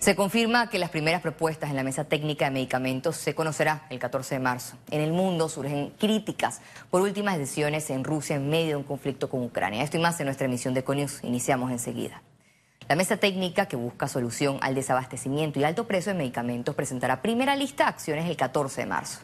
Se 0.00 0.16
confirma 0.16 0.70
que 0.70 0.78
las 0.78 0.88
primeras 0.88 1.20
propuestas 1.20 1.68
en 1.68 1.76
la 1.76 1.82
mesa 1.82 2.04
técnica 2.04 2.46
de 2.46 2.52
medicamentos 2.52 3.16
se 3.16 3.34
conocerá 3.34 3.84
el 3.90 3.98
14 3.98 4.36
de 4.36 4.38
marzo. 4.38 4.78
En 4.90 5.02
el 5.02 5.12
mundo 5.12 5.50
surgen 5.50 5.90
críticas 5.90 6.62
por 6.90 7.02
últimas 7.02 7.36
decisiones 7.36 7.90
en 7.90 8.02
Rusia 8.02 8.36
en 8.36 8.48
medio 8.48 8.68
de 8.68 8.76
un 8.76 8.82
conflicto 8.82 9.28
con 9.28 9.42
Ucrania. 9.42 9.82
Esto 9.82 9.98
y 9.98 10.00
más 10.00 10.18
en 10.18 10.24
nuestra 10.24 10.46
emisión 10.46 10.72
de 10.72 10.84
Conius. 10.84 11.22
Iniciamos 11.22 11.70
enseguida. 11.70 12.22
La 12.88 12.96
mesa 12.96 13.18
técnica 13.18 13.66
que 13.66 13.76
busca 13.76 14.08
solución 14.08 14.56
al 14.62 14.74
desabastecimiento 14.74 15.60
y 15.60 15.64
alto 15.64 15.86
precio 15.86 16.12
de 16.12 16.18
medicamentos 16.18 16.74
presentará 16.74 17.20
primera 17.20 17.54
lista 17.54 17.84
de 17.84 17.90
acciones 17.90 18.26
el 18.26 18.38
14 18.38 18.80
de 18.80 18.86
marzo. 18.86 19.20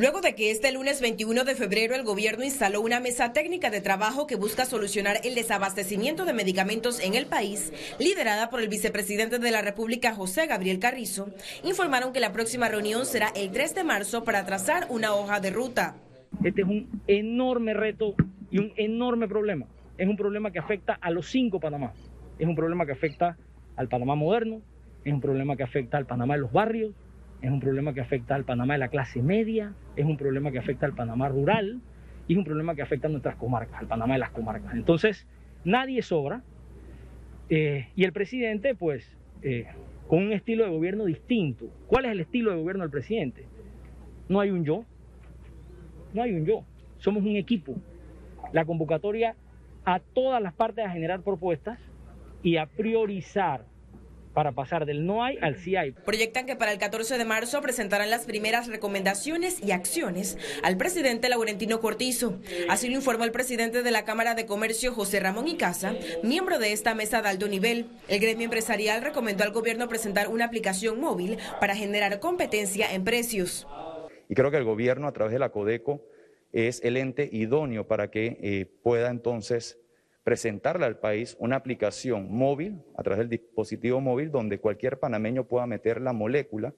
Luego 0.00 0.22
de 0.22 0.34
que 0.34 0.50
este 0.50 0.72
lunes 0.72 1.02
21 1.02 1.44
de 1.44 1.54
febrero 1.54 1.94
el 1.94 2.04
gobierno 2.04 2.42
instaló 2.42 2.80
una 2.80 3.00
mesa 3.00 3.34
técnica 3.34 3.68
de 3.68 3.82
trabajo 3.82 4.26
que 4.26 4.34
busca 4.34 4.64
solucionar 4.64 5.18
el 5.24 5.34
desabastecimiento 5.34 6.24
de 6.24 6.32
medicamentos 6.32 7.00
en 7.00 7.14
el 7.14 7.26
país, 7.26 7.70
liderada 7.98 8.48
por 8.48 8.62
el 8.62 8.68
vicepresidente 8.68 9.38
de 9.38 9.50
la 9.50 9.60
República 9.60 10.14
José 10.14 10.46
Gabriel 10.46 10.78
Carrizo, 10.78 11.28
informaron 11.64 12.14
que 12.14 12.20
la 12.20 12.32
próxima 12.32 12.70
reunión 12.70 13.04
será 13.04 13.28
el 13.36 13.50
3 13.50 13.74
de 13.74 13.84
marzo 13.84 14.24
para 14.24 14.46
trazar 14.46 14.86
una 14.88 15.12
hoja 15.12 15.38
de 15.38 15.50
ruta. 15.50 15.96
Este 16.42 16.62
es 16.62 16.66
un 16.66 17.02
enorme 17.06 17.74
reto 17.74 18.14
y 18.50 18.56
un 18.56 18.72
enorme 18.76 19.28
problema. 19.28 19.66
Es 19.98 20.08
un 20.08 20.16
problema 20.16 20.50
que 20.50 20.60
afecta 20.60 20.94
a 20.98 21.10
los 21.10 21.28
cinco 21.28 21.60
Panamá. 21.60 21.92
Es 22.38 22.48
un 22.48 22.56
problema 22.56 22.86
que 22.86 22.92
afecta 22.92 23.36
al 23.76 23.88
Panamá 23.88 24.14
moderno, 24.14 24.62
es 25.04 25.12
un 25.12 25.20
problema 25.20 25.56
que 25.56 25.62
afecta 25.62 25.98
al 25.98 26.06
Panamá 26.06 26.36
de 26.36 26.40
los 26.40 26.52
barrios, 26.52 26.94
es 27.42 27.50
un 27.50 27.60
problema 27.60 27.94
que 27.94 28.00
afecta 28.00 28.34
al 28.34 28.44
Panamá 28.44 28.74
de 28.74 28.78
la 28.78 28.88
clase 28.88 29.22
media, 29.22 29.72
es 29.96 30.04
un 30.04 30.16
problema 30.16 30.50
que 30.50 30.58
afecta 30.58 30.86
al 30.86 30.94
Panamá 30.94 31.28
rural 31.28 31.80
y 32.28 32.34
es 32.34 32.38
un 32.38 32.44
problema 32.44 32.74
que 32.74 32.82
afecta 32.82 33.08
a 33.08 33.10
nuestras 33.10 33.36
comarcas, 33.36 33.80
al 33.80 33.86
Panamá 33.86 34.14
de 34.14 34.20
las 34.20 34.30
comarcas. 34.30 34.74
Entonces, 34.74 35.26
nadie 35.64 36.02
sobra 36.02 36.42
eh, 37.48 37.88
y 37.96 38.04
el 38.04 38.12
presidente, 38.12 38.74
pues, 38.74 39.16
eh, 39.42 39.66
con 40.06 40.22
un 40.22 40.32
estilo 40.32 40.64
de 40.64 40.70
gobierno 40.70 41.04
distinto. 41.04 41.66
¿Cuál 41.86 42.04
es 42.04 42.12
el 42.12 42.20
estilo 42.20 42.50
de 42.50 42.58
gobierno 42.58 42.82
del 42.82 42.90
presidente? 42.90 43.44
No 44.28 44.40
hay 44.40 44.50
un 44.50 44.64
yo, 44.64 44.84
no 46.12 46.22
hay 46.22 46.32
un 46.32 46.44
yo, 46.44 46.64
somos 46.98 47.22
un 47.22 47.36
equipo. 47.36 47.74
La 48.52 48.64
convocatoria 48.64 49.34
a 49.84 49.98
todas 49.98 50.42
las 50.42 50.52
partes 50.52 50.84
a 50.84 50.90
generar 50.90 51.22
propuestas 51.22 51.78
y 52.42 52.56
a 52.56 52.66
priorizar 52.66 53.64
para 54.40 54.52
pasar 54.52 54.86
del 54.86 55.04
no 55.04 55.22
hay 55.22 55.36
al 55.42 55.56
sí 55.56 55.76
hay. 55.76 55.92
Proyectan 55.92 56.46
que 56.46 56.56
para 56.56 56.72
el 56.72 56.78
14 56.78 57.18
de 57.18 57.26
marzo 57.26 57.60
presentarán 57.60 58.08
las 58.08 58.24
primeras 58.24 58.68
recomendaciones 58.68 59.62
y 59.62 59.72
acciones 59.72 60.38
al 60.62 60.78
presidente 60.78 61.28
Laurentino 61.28 61.78
Cortizo. 61.82 62.38
Así 62.70 62.88
lo 62.88 62.94
informó 62.94 63.24
el 63.24 63.32
presidente 63.32 63.82
de 63.82 63.90
la 63.90 64.06
Cámara 64.06 64.34
de 64.34 64.46
Comercio, 64.46 64.94
José 64.94 65.20
Ramón 65.20 65.46
Icaza, 65.46 65.92
miembro 66.22 66.58
de 66.58 66.72
esta 66.72 66.94
mesa 66.94 67.20
de 67.20 67.28
alto 67.28 67.48
nivel. 67.48 67.90
El 68.08 68.18
gremio 68.18 68.44
empresarial 68.44 69.02
recomendó 69.02 69.44
al 69.44 69.52
gobierno 69.52 69.88
presentar 69.88 70.28
una 70.28 70.46
aplicación 70.46 70.98
móvil 70.98 71.36
para 71.60 71.76
generar 71.76 72.18
competencia 72.18 72.94
en 72.94 73.04
precios. 73.04 73.66
Y 74.30 74.34
creo 74.34 74.50
que 74.50 74.56
el 74.56 74.64
gobierno, 74.64 75.06
a 75.06 75.12
través 75.12 75.34
de 75.34 75.38
la 75.38 75.50
Codeco, 75.50 76.00
es 76.52 76.82
el 76.82 76.96
ente 76.96 77.28
idóneo 77.30 77.86
para 77.86 78.10
que 78.10 78.38
eh, 78.40 78.64
pueda 78.82 79.10
entonces 79.10 79.78
presentarle 80.24 80.86
al 80.86 80.98
país 80.98 81.36
una 81.38 81.56
aplicación 81.56 82.30
móvil, 82.30 82.82
a 82.96 83.02
través 83.02 83.18
del 83.18 83.28
dispositivo 83.30 84.00
móvil, 84.00 84.30
donde 84.30 84.58
cualquier 84.58 84.98
panameño 84.98 85.44
pueda 85.44 85.66
meter 85.66 86.00
la 86.00 86.12
molécula 86.12 86.74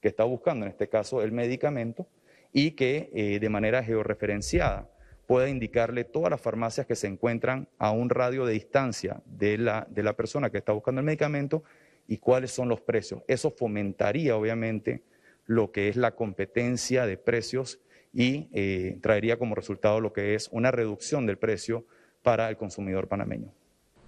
que 0.00 0.08
está 0.08 0.24
buscando, 0.24 0.66
en 0.66 0.70
este 0.70 0.88
caso 0.88 1.22
el 1.22 1.32
medicamento, 1.32 2.06
y 2.52 2.72
que 2.72 3.10
eh, 3.14 3.40
de 3.40 3.48
manera 3.48 3.82
georreferenciada 3.82 4.88
pueda 5.26 5.48
indicarle 5.48 6.04
todas 6.04 6.30
las 6.30 6.40
farmacias 6.40 6.86
que 6.86 6.94
se 6.94 7.06
encuentran 7.06 7.68
a 7.78 7.90
un 7.90 8.10
radio 8.10 8.44
de 8.46 8.52
distancia 8.52 9.22
de 9.24 9.58
la, 9.58 9.86
de 9.90 10.02
la 10.02 10.12
persona 10.12 10.50
que 10.50 10.58
está 10.58 10.72
buscando 10.72 11.00
el 11.00 11.06
medicamento 11.06 11.64
y 12.06 12.18
cuáles 12.18 12.50
son 12.50 12.68
los 12.68 12.80
precios. 12.80 13.22
Eso 13.26 13.50
fomentaría, 13.50 14.36
obviamente, 14.36 15.02
lo 15.46 15.72
que 15.72 15.88
es 15.88 15.96
la 15.96 16.14
competencia 16.14 17.06
de 17.06 17.16
precios 17.16 17.80
y 18.12 18.48
eh, 18.52 18.98
traería 19.02 19.38
como 19.38 19.54
resultado 19.54 20.00
lo 20.00 20.12
que 20.12 20.34
es 20.34 20.48
una 20.52 20.70
reducción 20.70 21.26
del 21.26 21.38
precio 21.38 21.84
para 22.24 22.48
el 22.48 22.56
consumidor 22.56 23.06
panameño. 23.06 23.52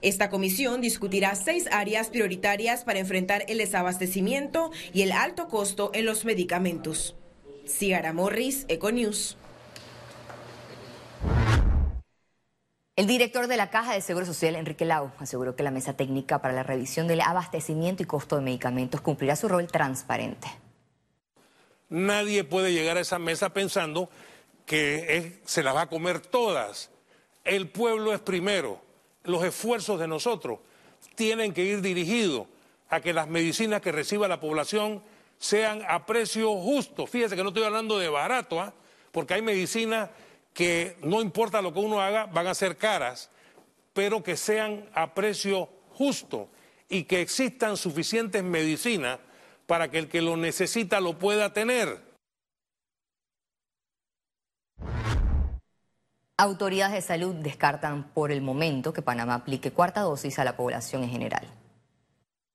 Esta 0.03 0.31
comisión 0.31 0.81
discutirá 0.81 1.35
seis 1.35 1.69
áreas 1.71 2.09
prioritarias 2.09 2.83
para 2.83 2.99
enfrentar 2.99 3.45
el 3.49 3.59
desabastecimiento 3.59 4.73
y 4.93 5.03
el 5.03 5.13
alto 5.13 5.49
costo 5.49 5.91
en 5.95 6.07
los 6.07 6.25
medicamentos. 6.25 7.15
Ciara 7.67 8.13
Morris, 8.13 8.65
Econews. 8.69 9.37
El 12.97 13.07
director 13.07 13.47
de 13.47 13.59
la 13.59 13.69
Caja 13.69 13.93
de 13.93 14.01
Seguro 14.01 14.25
Social, 14.25 14.57
Enrique 14.57 14.87
Lau, 14.87 15.13
aseguró 15.19 15.55
que 15.55 15.63
la 15.63 15.71
mesa 15.71 15.95
técnica 15.95 16.41
para 16.41 16.55
la 16.55 16.63
revisión 16.63 17.07
del 17.09 17.21
abastecimiento 17.21 18.03
y 18.03 18.07
costo 18.07 18.37
de 18.37 18.43
medicamentos 18.43 19.03
cumplirá 19.03 19.37
su 19.37 19.49
rol 19.49 19.67
transparente. 19.67 20.49
Nadie 21.91 22.45
puede 22.45 22.73
llegar 22.73 22.97
a 22.97 23.01
esa 23.01 23.19
mesa 23.19 23.51
pensando 23.51 24.09
que 24.65 25.41
se 25.45 25.63
las 25.63 25.77
va 25.77 25.83
a 25.83 25.89
comer 25.89 26.21
todas 26.21 26.91
el 27.47 27.69
pueblo 27.69 28.13
es 28.13 28.21
primero. 28.21 28.81
Los 29.25 29.45
esfuerzos 29.45 29.99
de 29.99 30.07
nosotros 30.07 30.59
tienen 31.15 31.53
que 31.53 31.65
ir 31.65 31.81
dirigidos 31.81 32.47
a 32.89 33.01
que 33.01 33.13
las 33.13 33.29
medicinas 33.29 33.81
que 33.81 33.93
reciba 33.93 34.29
la 34.29 34.41
población 34.41 35.03
sean 35.39 35.83
a 35.89 36.07
precio 36.07 36.55
justo. 36.57 37.07
Fíjese 37.07 37.37
que 37.37 37.43
no 37.43 37.49
estoy 37.49 37.65
hablando 37.65 37.99
de 37.99 38.09
barato, 38.09 38.61
¿ah? 38.61 38.73
porque 39.13 39.35
hay 39.35 39.43
medicinas 39.43 40.11
que 40.53 40.97
no 41.03 41.21
importa 41.21 41.63
lo 41.63 41.73
que 41.73 41.81
uno 41.81 42.01
haga, 42.01 42.27
van 42.27 42.47
a 42.47 42.55
ser 42.55 42.77
caras, 42.77 43.31
pero 43.93 44.23
que 44.23 44.37
sean 44.37 44.89
a 44.95 45.15
precio 45.15 45.69
justo 45.91 46.49
y 46.89 47.05
que 47.05 47.21
existan 47.21 47.77
suficientes 47.77 48.43
medicinas 48.43 49.19
para 49.67 49.91
que 49.91 49.99
el 49.99 50.09
que 50.09 50.23
lo 50.23 50.37
necesita 50.37 51.01
lo 51.01 51.19
pueda 51.19 51.53
tener. 51.53 52.06
Autoridades 56.39 56.95
de 56.95 57.01
salud 57.01 57.35
descartan 57.37 58.13
por 58.13 58.31
el 58.31 58.43
momento 58.43 58.93
que 58.93 59.01
Panamá 59.01 59.37
aplique 59.37 59.71
cuarta 59.71 60.03
dosis 60.03 60.39
a 60.39 60.45
la 60.45 60.55
población 60.55 61.03
en 61.03 61.09
general. 61.09 61.47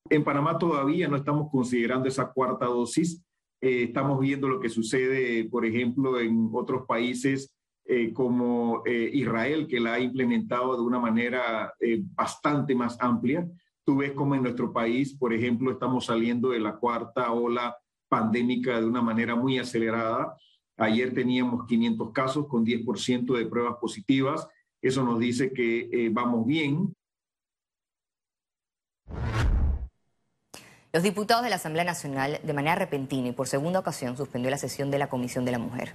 En 0.07 0.23
Panamá 0.23 0.59
todavía 0.59 1.07
no 1.07 1.15
estamos 1.15 1.49
considerando 1.49 2.07
esa 2.07 2.31
cuarta 2.31 2.67
dosis. 2.67 3.23
Eh, 3.59 3.85
estamos 3.85 4.19
viendo 4.19 4.47
lo 4.47 4.59
que 4.59 4.69
sucede, 4.69 5.45
por 5.45 5.65
ejemplo, 5.65 6.19
en 6.19 6.51
otros 6.53 6.85
países 6.85 7.55
eh, 7.85 8.13
como 8.13 8.83
eh, 8.85 9.09
Israel, 9.13 9.65
que 9.67 9.79
la 9.79 9.93
ha 9.93 9.99
implementado 9.99 10.75
de 10.75 10.83
una 10.83 10.99
manera 10.99 11.73
bastante 12.13 12.75
más 12.75 12.97
amplia. 13.01 13.47
Tú 13.83 13.97
ves 13.97 14.11
como 14.11 14.35
en 14.35 14.43
nuestro 14.43 14.71
país, 14.71 15.17
por 15.17 15.33
ejemplo, 15.33 15.71
estamos 15.71 16.05
saliendo 16.05 16.49
de 16.49 16.59
la 16.59 16.75
cuarta 16.75 17.31
ola 17.31 17.75
pandémica 18.07 18.79
de 18.79 18.85
una 18.85 19.01
manera 19.01 19.35
muy 19.35 19.57
acelerada 19.57 20.37
Ayer 20.81 21.13
teníamos 21.13 21.67
500 21.67 22.11
casos 22.11 22.47
con 22.47 22.65
10% 22.65 23.37
de 23.37 23.45
pruebas 23.45 23.75
positivas. 23.79 24.47
Eso 24.81 25.03
nos 25.03 25.19
dice 25.19 25.53
que 25.53 25.87
eh, 25.91 26.09
vamos 26.11 26.47
bien. 26.47 26.95
Los 30.91 31.03
diputados 31.03 31.43
de 31.43 31.51
la 31.51 31.57
Asamblea 31.57 31.83
Nacional, 31.83 32.39
de 32.43 32.53
manera 32.53 32.73
repentina 32.73 33.27
y 33.27 33.31
por 33.31 33.47
segunda 33.47 33.79
ocasión, 33.79 34.17
suspendió 34.17 34.49
la 34.49 34.57
sesión 34.57 34.89
de 34.89 34.97
la 34.97 35.07
Comisión 35.07 35.45
de 35.45 35.51
la 35.51 35.59
Mujer. 35.59 35.93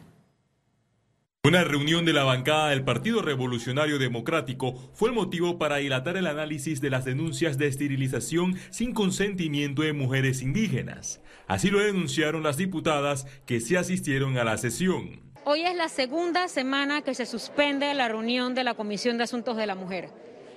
Una 1.46 1.62
reunión 1.62 2.04
de 2.04 2.12
la 2.12 2.24
bancada 2.24 2.70
del 2.70 2.82
Partido 2.82 3.22
Revolucionario 3.22 4.00
Democrático 4.00 4.74
fue 4.94 5.10
el 5.10 5.14
motivo 5.14 5.60
para 5.60 5.76
dilatar 5.76 6.16
el 6.16 6.26
análisis 6.26 6.80
de 6.80 6.90
las 6.90 7.04
denuncias 7.04 7.56
de 7.56 7.68
esterilización 7.68 8.56
sin 8.70 8.92
consentimiento 8.92 9.82
de 9.82 9.92
mujeres 9.92 10.42
indígenas. 10.42 11.20
Así 11.46 11.70
lo 11.70 11.78
denunciaron 11.78 12.42
las 12.42 12.56
diputadas 12.56 13.28
que 13.46 13.60
se 13.60 13.78
asistieron 13.78 14.36
a 14.38 14.42
la 14.42 14.58
sesión. 14.58 15.20
Hoy 15.44 15.62
es 15.62 15.76
la 15.76 15.88
segunda 15.88 16.48
semana 16.48 17.02
que 17.02 17.14
se 17.14 17.26
suspende 17.26 17.94
la 17.94 18.08
reunión 18.08 18.56
de 18.56 18.64
la 18.64 18.74
Comisión 18.74 19.16
de 19.16 19.22
Asuntos 19.22 19.56
de 19.56 19.68
la 19.68 19.76
Mujer. 19.76 20.08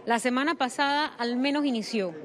La 0.07 0.17
semana 0.17 0.55
pasada 0.55 1.05
al 1.05 1.37
menos 1.37 1.65
inició 1.65 2.15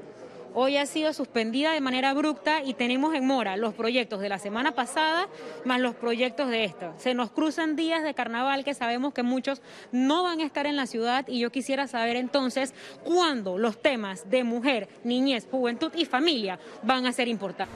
hoy 0.55 0.77
ha 0.77 0.85
sido 0.85 1.13
suspendida 1.13 1.73
de 1.73 1.81
manera 1.81 2.09
abrupta 2.09 2.63
y 2.63 2.73
tenemos 2.73 3.13
en 3.13 3.27
mora 3.27 3.57
los 3.57 3.73
proyectos 3.73 4.21
de 4.21 4.29
la 4.29 4.39
semana 4.39 4.73
pasada 4.73 5.27
más 5.65 5.81
los 5.81 5.95
proyectos 5.95 6.49
de 6.49 6.63
esta. 6.63 6.97
Se 6.97 7.13
nos 7.13 7.29
cruzan 7.29 7.75
días 7.75 8.03
de 8.03 8.13
carnaval 8.13 8.63
que 8.63 8.73
sabemos 8.73 9.13
que 9.13 9.21
muchos 9.21 9.61
no 9.91 10.23
van 10.23 10.39
a 10.39 10.45
estar 10.45 10.65
en 10.65 10.77
la 10.77 10.87
ciudad 10.87 11.27
y 11.27 11.39
yo 11.39 11.51
quisiera 11.51 11.87
saber 11.87 12.15
entonces 12.15 12.73
cuándo 13.03 13.57
los 13.57 13.81
temas 13.81 14.29
de 14.29 14.43
mujer, 14.43 14.87
niñez, 15.03 15.45
juventud 15.51 15.91
y 15.93 16.05
familia 16.05 16.57
van 16.83 17.05
a 17.05 17.11
ser 17.11 17.27
importantes. 17.27 17.75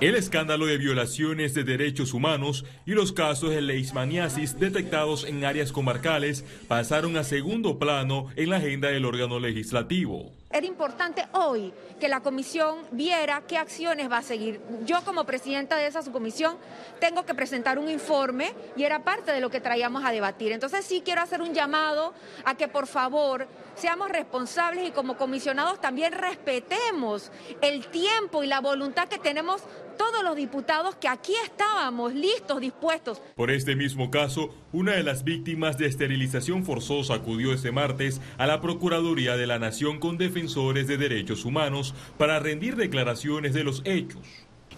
El 0.00 0.16
escándalo 0.16 0.66
de 0.66 0.76
violaciones 0.76 1.54
de 1.54 1.64
derechos 1.64 2.12
humanos 2.12 2.66
y 2.84 2.92
los 2.92 3.12
casos 3.12 3.50
de 3.50 3.62
leishmaniasis 3.62 4.58
detectados 4.58 5.24
en 5.24 5.44
áreas 5.44 5.72
comarcales 5.72 6.44
pasaron 6.68 7.16
a 7.16 7.24
segundo 7.24 7.78
plano 7.78 8.26
en 8.36 8.50
la 8.50 8.56
agenda 8.56 8.88
del 8.88 9.04
órgano 9.04 9.38
legislativo. 9.38 10.32
Era 10.54 10.66
importante 10.68 11.26
hoy 11.32 11.74
que 11.98 12.06
la 12.08 12.20
comisión 12.20 12.86
viera 12.92 13.42
qué 13.48 13.58
acciones 13.58 14.10
va 14.10 14.18
a 14.18 14.22
seguir. 14.22 14.60
Yo 14.84 15.04
como 15.04 15.24
presidenta 15.24 15.76
de 15.76 15.88
esa 15.88 16.00
subcomisión 16.00 16.56
tengo 17.00 17.26
que 17.26 17.34
presentar 17.34 17.76
un 17.76 17.90
informe 17.90 18.54
y 18.76 18.84
era 18.84 19.02
parte 19.02 19.32
de 19.32 19.40
lo 19.40 19.50
que 19.50 19.60
traíamos 19.60 20.04
a 20.04 20.12
debatir. 20.12 20.52
Entonces 20.52 20.84
sí 20.84 21.02
quiero 21.04 21.22
hacer 21.22 21.42
un 21.42 21.54
llamado 21.54 22.14
a 22.44 22.56
que 22.56 22.68
por 22.68 22.86
favor 22.86 23.48
seamos 23.74 24.08
responsables 24.10 24.88
y 24.88 24.92
como 24.92 25.16
comisionados 25.16 25.80
también 25.80 26.12
respetemos 26.12 27.32
el 27.60 27.88
tiempo 27.88 28.44
y 28.44 28.46
la 28.46 28.60
voluntad 28.60 29.08
que 29.08 29.18
tenemos 29.18 29.60
todos 29.96 30.22
los 30.22 30.36
diputados 30.36 30.94
que 30.96 31.08
aquí 31.08 31.32
estábamos 31.44 32.14
listos, 32.14 32.60
dispuestos. 32.60 33.20
Por 33.36 33.50
este 33.50 33.76
mismo 33.76 34.10
caso, 34.10 34.54
una 34.72 34.92
de 34.92 35.02
las 35.02 35.24
víctimas 35.24 35.78
de 35.78 35.86
esterilización 35.86 36.64
forzosa 36.64 37.14
acudió 37.14 37.52
este 37.52 37.72
martes 37.72 38.20
a 38.38 38.46
la 38.46 38.60
Procuraduría 38.60 39.36
de 39.36 39.46
la 39.46 39.58
Nación 39.58 39.98
con 39.98 40.18
defensores 40.18 40.86
de 40.86 40.98
derechos 40.98 41.44
humanos 41.44 41.94
para 42.18 42.38
rendir 42.38 42.76
declaraciones 42.76 43.54
de 43.54 43.64
los 43.64 43.82
hechos. 43.84 44.22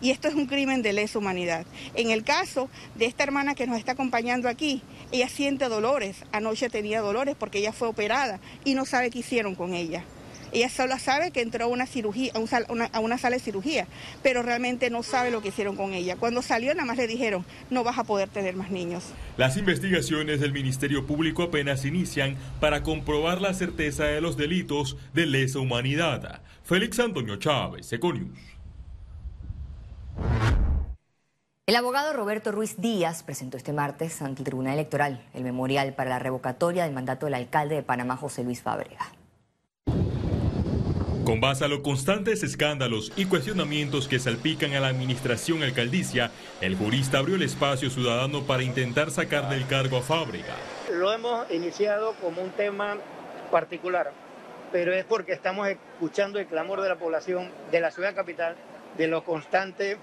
Y 0.01 0.11
esto 0.11 0.29
es 0.29 0.35
un 0.35 0.47
crimen 0.47 0.83
de 0.83 0.93
lesa 0.93 1.19
humanidad. 1.19 1.67
En 1.95 2.11
el 2.11 2.23
caso 2.23 2.69
de 2.97 3.07
esta 3.07 3.25
hermana 3.25 3.55
que 3.55 3.67
nos 3.67 3.79
está 3.79 3.93
acompañando 3.93 4.49
aquí, 4.49 4.83
ella 5.11 5.29
siente 5.29 5.69
dolores. 5.69 6.25
Anoche 6.33 6.69
tenía 6.69 7.01
dolores 7.01 7.35
porque 7.39 7.59
ella 7.59 7.73
fue 7.73 7.89
operada 7.89 8.41
y 8.65 8.75
no 8.75 8.85
sabe 8.85 9.11
qué 9.11 9.21
hicieron 9.21 9.55
con 9.55 9.73
ella. 9.73 10.05
Ella 10.53 10.69
solo 10.69 10.99
sabe 10.99 11.31
que 11.31 11.41
entró 11.41 11.65
a 11.65 11.69
una, 11.69 11.87
cirugía, 11.87 12.33
a, 12.35 13.01
una, 13.01 13.19
sala 13.19 13.37
de 13.37 13.43
cirugía, 13.43 13.87
pero 14.23 14.43
realmente 14.43 14.91
no 14.91 15.03
sabe 15.03 15.31
lo 15.31 15.43
que 15.43 15.49
hicieron 15.49 15.77
con 15.77 15.93
ella. 15.93 16.17
Cuando 16.17 16.43
salió 16.43 16.75
nada 16.75 16.87
más 16.87 16.97
le 16.97 17.07
dijeron, 17.07 17.45
no 17.71 17.85
vas 17.85 17.99
a 17.99 18.05
poder 18.05 18.29
tener 18.29 18.57
más 18.57 18.71
niños. 18.71 19.05
Las 19.37 19.57
investigaciones 19.57 20.41
del 20.41 20.53
Ministerio 20.53 21.07
Público 21.07 21.43
apenas 21.45 21.85
inician 21.85 22.37
para 22.61 22.83
comprobar 22.83 23.41
la 23.41 23.55
certeza 23.55 24.05
de 24.05 24.21
los 24.21 24.37
delitos 24.37 24.97
de 25.15 25.27
lesa 25.27 25.59
humanidad. 25.59 26.41
Félix 26.65 26.99
Antonio 26.99 27.37
Chávez, 27.37 27.93
Econius. 27.93 28.57
El 31.67 31.75
abogado 31.75 32.13
Roberto 32.13 32.53
Ruiz 32.53 32.81
Díaz 32.81 33.25
presentó 33.25 33.57
este 33.57 33.73
martes 33.73 34.23
ante 34.23 34.43
el 34.43 34.45
Tribunal 34.45 34.75
Electoral 34.75 35.21
el 35.35 35.43
memorial 35.43 35.95
para 35.95 36.11
la 36.11 36.21
revocatoria 36.21 36.85
del 36.85 36.95
mandato 36.95 37.27
del 37.27 37.35
alcalde 37.35 37.75
de 37.75 37.83
Panamá, 37.83 38.17
José 38.17 38.45
Luis 38.45 38.63
Fábrega. 38.63 39.16
Con 41.27 41.41
base 41.41 41.65
a 41.65 41.69
los 41.69 41.81
constantes 41.81 42.45
escándalos 42.45 43.13
y 43.17 43.25
cuestionamientos 43.25 44.07
que 44.07 44.21
salpican 44.21 44.75
a 44.75 44.81
la 44.81 44.87
administración 44.87 45.65
alcaldicia, 45.65 46.31
el 46.61 46.77
jurista 46.77 47.19
abrió 47.19 47.35
el 47.35 47.43
espacio 47.43 47.91
ciudadano 47.91 48.45
para 48.45 48.63
intentar 48.63 49.11
sacar 49.11 49.49
del 49.49 49.67
cargo 49.67 49.97
a 49.97 50.03
Fábrega. 50.03 50.55
Lo 50.93 51.13
hemos 51.13 51.51
iniciado 51.51 52.15
como 52.23 52.43
un 52.43 52.51
tema 52.51 52.99
particular, 53.51 54.13
pero 54.71 54.95
es 54.95 55.05
porque 55.05 55.33
estamos 55.33 55.67
escuchando 55.67 56.39
el 56.39 56.47
clamor 56.47 56.81
de 56.81 56.91
la 56.91 56.97
población 56.97 57.51
de 57.73 57.81
la 57.81 57.91
ciudad 57.91 58.15
capital 58.15 58.55
de 58.97 59.09
lo 59.09 59.25
constante 59.25 59.97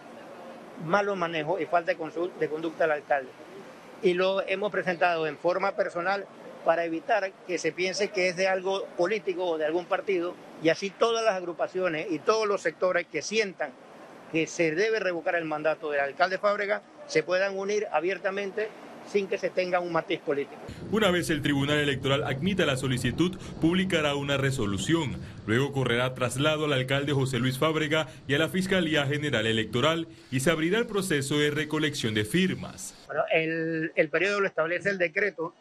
malo 0.85 1.15
manejo 1.15 1.57
y 1.57 1.65
falta 1.65 1.93
de 1.93 2.49
conducta 2.49 2.83
del 2.83 2.91
alcalde. 2.91 3.29
Y 4.01 4.13
lo 4.13 4.45
hemos 4.45 4.73
presentado 4.73 5.25
en 5.25 5.37
forma 5.37 5.71
personal 5.71 6.25
para 6.63 6.85
evitar 6.85 7.31
que 7.47 7.57
se 7.57 7.71
piense 7.71 8.09
que 8.09 8.29
es 8.29 8.35
de 8.35 8.47
algo 8.47 8.85
político 8.97 9.45
o 9.45 9.57
de 9.57 9.65
algún 9.65 9.85
partido 9.85 10.35
y 10.63 10.69
así 10.69 10.89
todas 10.89 11.23
las 11.23 11.35
agrupaciones 11.35 12.07
y 12.09 12.19
todos 12.19 12.47
los 12.47 12.61
sectores 12.61 13.05
que 13.07 13.21
sientan 13.21 13.71
que 14.31 14.47
se 14.47 14.73
debe 14.73 14.99
revocar 14.99 15.35
el 15.35 15.45
mandato 15.45 15.91
del 15.91 16.01
alcalde 16.01 16.39
Fábrega 16.39 16.81
se 17.07 17.21
puedan 17.21 17.57
unir 17.57 17.87
abiertamente 17.91 18.67
sin 19.05 19.27
que 19.27 19.37
se 19.37 19.49
tenga 19.49 19.79
un 19.79 19.91
matiz 19.91 20.19
político. 20.19 20.59
Una 20.91 21.11
vez 21.11 21.29
el 21.29 21.41
Tribunal 21.41 21.79
Electoral 21.79 22.23
admita 22.23 22.65
la 22.65 22.77
solicitud, 22.77 23.37
publicará 23.61 24.15
una 24.15 24.37
resolución. 24.37 25.17
Luego 25.45 25.73
correrá 25.73 26.13
traslado 26.13 26.65
al 26.65 26.73
alcalde 26.73 27.13
José 27.13 27.37
Luis 27.39 27.59
Fábrega 27.59 28.07
y 28.27 28.35
a 28.35 28.39
la 28.39 28.47
Fiscalía 28.47 29.05
General 29.05 29.45
Electoral 29.45 30.07
y 30.31 30.39
se 30.39 30.51
abrirá 30.51 30.79
el 30.79 30.87
proceso 30.87 31.37
de 31.37 31.51
recolección 31.51 32.13
de 32.13 32.25
firmas. 32.25 32.95
Bueno, 33.07 33.23
el, 33.31 33.91
el 33.95 34.09
periodo 34.09 34.39
lo 34.39 34.47
establece 34.47 34.89
el 34.89 34.97
decreto 34.97 35.53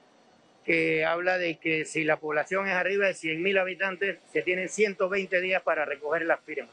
que 0.65 1.05
habla 1.05 1.39
de 1.39 1.59
que 1.59 1.85
si 1.85 2.05
la 2.05 2.19
población 2.19 2.67
es 2.69 2.75
arriba 2.75 3.07
de 3.07 3.15
100.000 3.15 3.61
habitantes, 3.61 4.19
se 4.33 4.43
tienen 4.43 4.69
120 4.69 5.41
días 5.41 5.63
para 5.63 5.85
recoger 5.85 6.23
las 6.23 6.41
firmas. 6.41 6.71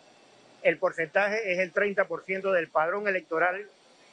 El 0.61 0.77
porcentaje 0.77 1.53
es 1.53 1.59
el 1.59 1.73
30% 1.73 2.51
del 2.51 2.67
padrón 2.67 3.07
electoral 3.07 3.65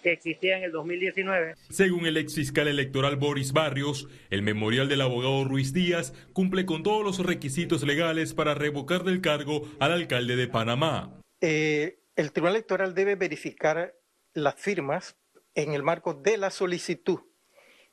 que 0.02 0.12
existía 0.12 0.56
en 0.56 0.64
el 0.64 0.73
2019. 0.73 1.55
Según 1.70 2.06
el 2.06 2.17
ex 2.17 2.37
fiscal 2.37 2.69
electoral 2.69 3.17
Boris 3.17 3.52
Barrios, 3.52 4.08
el 4.31 4.43
memorial 4.43 4.88
del 4.88 5.00
abogado 5.00 5.44
Ruiz 5.44 5.73
Díaz 5.73 6.14
cumple 6.32 6.64
con 6.64 6.82
todos 6.82 7.05
los 7.05 7.26
requisitos 7.26 7.82
legales 7.82 8.32
para 8.32 8.55
revocar 8.55 9.02
del 9.02 9.20
cargo 9.20 9.69
al 9.81 9.93
alcalde 9.93 10.37
de 10.37 10.46
Panamá. 10.46 11.20
Eh, 11.40 11.99
el 12.14 12.32
Tribunal 12.32 12.55
Electoral 12.55 12.94
debe 12.94 13.17
verificar 13.17 13.94
las 14.32 14.55
firmas 14.55 15.17
en 15.55 15.72
el 15.72 15.82
marco 15.82 16.14
de 16.14 16.37
la 16.37 16.50
solicitud. 16.50 17.20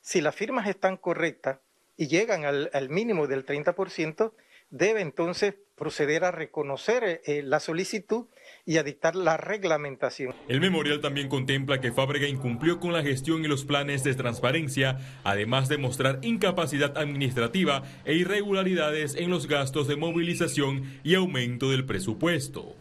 Si 0.00 0.20
las 0.20 0.36
firmas 0.36 0.68
están 0.68 0.96
correctas, 0.96 1.58
y 1.96 2.08
llegan 2.08 2.44
al, 2.44 2.88
mínimo 2.88 3.26
del 3.26 3.46
30%, 3.46 4.32
debe 4.70 5.00
entonces 5.00 5.54
proceder 5.76 6.24
a 6.24 6.30
reconocer 6.30 7.04
eh, 7.04 7.20
eh, 7.26 7.42
la 7.42 7.60
solicitud 7.60 8.26
y 8.64 8.78
a 8.78 8.82
dictar 8.82 9.14
la 9.14 9.36
reglamentación. 9.36 10.34
El 10.48 10.60
memorial 10.60 11.00
también 11.00 11.28
contempla 11.28 11.80
que 11.80 11.92
Fábrega 11.92 12.26
incumplió 12.26 12.80
con 12.80 12.92
la 12.92 13.02
gestión 13.02 13.44
y 13.44 13.48
los 13.48 13.64
planes 13.64 14.04
de 14.04 14.14
transparencia, 14.14 14.98
además 15.22 15.68
de 15.68 15.78
mostrar 15.78 16.18
incapacidad 16.22 16.96
administrativa 16.96 17.82
e 18.04 18.14
irregularidades 18.14 19.14
en 19.16 19.30
los 19.30 19.46
gastos 19.46 19.88
de 19.88 19.96
movilización 19.96 21.00
y 21.02 21.14
aumento 21.14 21.70
del 21.70 21.84
presupuesto. 21.84 22.76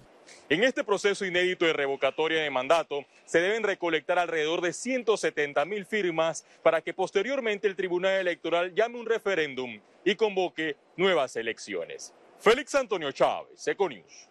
En 0.49 0.63
este 0.63 0.83
proceso 0.83 1.25
inédito 1.25 1.65
de 1.65 1.73
revocatoria 1.73 2.41
de 2.41 2.49
mandato 2.49 3.05
se 3.25 3.41
deben 3.41 3.63
recolectar 3.63 4.19
alrededor 4.19 4.61
de 4.61 4.73
170 4.73 5.65
mil 5.65 5.85
firmas 5.85 6.45
para 6.61 6.81
que 6.81 6.93
posteriormente 6.93 7.67
el 7.67 7.75
Tribunal 7.75 8.19
Electoral 8.19 8.73
llame 8.75 8.99
un 8.99 9.05
referéndum 9.05 9.79
y 10.03 10.15
convoque 10.15 10.75
nuevas 10.97 11.35
elecciones. 11.35 12.13
Félix 12.39 12.75
Antonio 12.75 13.11
Chávez, 13.11 13.67
Econius. 13.67 14.29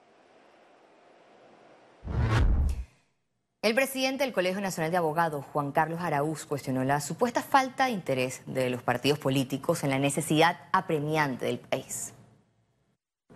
El 3.63 3.77
presidente 3.77 4.25
del 4.25 4.33
Colegio 4.33 4.61
Nacional 4.61 4.91
de 4.91 4.97
Abogados, 4.97 5.45
Juan 5.53 5.71
Carlos 5.71 6.01
Araúz, 6.01 6.47
cuestionó 6.47 6.83
la 6.83 7.01
supuesta 7.01 7.43
falta 7.43 7.87
de 7.87 7.93
interés 7.93 8.43
de 8.47 8.69
los 8.71 8.83
partidos 8.83 9.21
políticos 9.21 9.85
en 9.85 9.91
la 9.91 10.01
necesidad 10.01 10.59
apremiante 10.73 11.47
del 11.47 11.61
país 11.61 12.13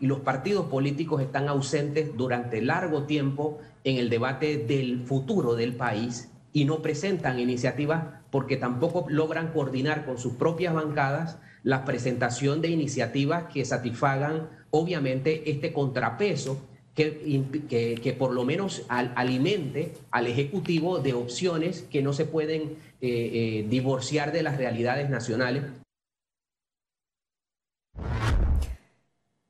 y 0.00 0.06
los 0.06 0.20
partidos 0.20 0.66
políticos 0.66 1.22
están 1.22 1.48
ausentes 1.48 2.16
durante 2.16 2.60
largo 2.62 3.04
tiempo 3.04 3.58
en 3.84 3.96
el 3.96 4.10
debate 4.10 4.58
del 4.58 5.00
futuro 5.00 5.54
del 5.54 5.74
país 5.74 6.30
y 6.52 6.64
no 6.64 6.82
presentan 6.82 7.38
iniciativas 7.38 8.04
porque 8.30 8.56
tampoco 8.56 9.06
logran 9.08 9.52
coordinar 9.52 10.04
con 10.04 10.18
sus 10.18 10.34
propias 10.34 10.74
bancadas 10.74 11.38
la 11.62 11.84
presentación 11.84 12.62
de 12.62 12.68
iniciativas 12.68 13.44
que 13.52 13.64
satisfagan 13.64 14.48
obviamente 14.70 15.50
este 15.50 15.72
contrapeso 15.72 16.60
que, 16.94 17.98
que, 18.02 18.12
por 18.14 18.32
lo 18.32 18.44
menos 18.44 18.84
alimente 18.88 19.92
al 20.10 20.26
Ejecutivo 20.26 20.98
de 20.98 21.12
opciones 21.12 21.82
que 21.90 22.02
no 22.02 22.14
se 22.14 22.24
pueden 22.24 22.62
eh, 22.62 22.70
eh, 23.02 23.66
divorciar 23.68 24.32
de 24.32 24.42
las 24.42 24.56
realidades 24.56 25.10
nacionales. 25.10 25.64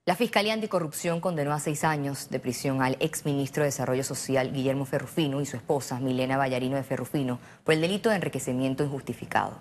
La 0.07 0.15
Fiscalía 0.15 0.55
Anticorrupción 0.55 1.21
condenó 1.21 1.53
a 1.53 1.59
seis 1.59 1.83
años 1.83 2.31
de 2.31 2.39
prisión 2.39 2.81
al 2.81 2.97
exministro 3.01 3.65
de 3.65 3.71
Desarrollo 3.71 4.05
Social 4.05 4.53
Guillermo 4.53 4.85
Ferrufino 4.85 5.41
y 5.41 5.47
su 5.47 5.57
esposa 5.57 5.99
Milena 5.99 6.37
Ballarino 6.37 6.77
de 6.77 6.85
Ferrufino 6.85 7.41
por 7.65 7.75
el 7.75 7.81
delito 7.81 8.09
de 8.09 8.15
enriquecimiento 8.15 8.85
injustificado. 8.85 9.59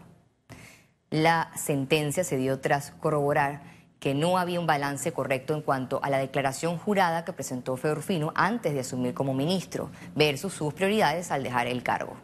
La 1.10 1.50
sentencia 1.56 2.24
se 2.24 2.38
dio 2.38 2.60
tras 2.60 2.92
corroborar 2.92 3.64
que 4.00 4.14
no 4.14 4.38
había 4.38 4.60
un 4.60 4.68
balance 4.68 5.12
correcto 5.14 5.56
en 5.56 5.64
cuanto 5.64 6.00
a 6.04 6.12
la 6.12 6.20
declaración 6.20 6.78
jurada 6.78 7.26
que 7.26 7.34
presentó 7.34 7.76
Ferrufino 7.76 8.32
antes 8.36 8.76
de 8.76 8.82
asumir 8.82 9.16
como 9.16 9.34
ministro 9.34 9.90
versus 10.14 10.54
sus 10.54 10.76
prioridades 10.76 11.32
al 11.32 11.42
dejar 11.42 11.66
el 11.66 11.82
cargo. 11.82 12.18